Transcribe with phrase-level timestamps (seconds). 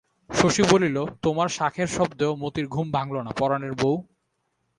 [0.29, 3.93] শশী বলিল তোমার শাঁখের শব্দেও মতির ঘুম ভাঙল না পরাণের বৌ?